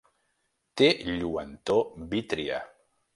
Té 0.81 0.87
lluentor 1.09 1.85
vítria. 2.15 2.63